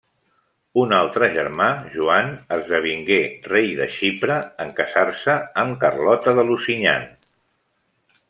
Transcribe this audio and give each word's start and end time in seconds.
Un 0.83 0.93
altre 0.99 1.27
germà, 1.35 1.67
Joan, 1.95 2.31
esdevingué 2.55 3.19
rei 3.51 3.69
de 3.81 3.87
Xipre 3.97 4.39
en 4.65 4.73
casar-se 4.81 5.35
amb 5.65 5.77
Carlota 5.85 6.37
de 6.41 6.47
Lusignan. 6.49 7.07